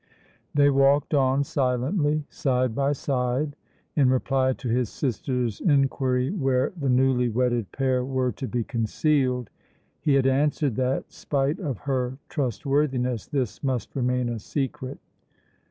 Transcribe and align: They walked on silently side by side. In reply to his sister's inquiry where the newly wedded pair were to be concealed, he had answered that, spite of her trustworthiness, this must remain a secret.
They 0.55 0.71
walked 0.71 1.13
on 1.13 1.43
silently 1.43 2.25
side 2.27 2.73
by 2.73 2.93
side. 2.93 3.55
In 3.95 4.09
reply 4.09 4.53
to 4.53 4.67
his 4.67 4.89
sister's 4.89 5.61
inquiry 5.61 6.31
where 6.31 6.73
the 6.75 6.89
newly 6.89 7.29
wedded 7.29 7.71
pair 7.71 8.03
were 8.03 8.31
to 8.31 8.47
be 8.47 8.63
concealed, 8.63 9.51
he 9.99 10.15
had 10.15 10.25
answered 10.25 10.75
that, 10.77 11.11
spite 11.11 11.59
of 11.59 11.77
her 11.81 12.17
trustworthiness, 12.29 13.27
this 13.27 13.61
must 13.63 13.95
remain 13.95 14.27
a 14.27 14.39
secret. 14.39 14.97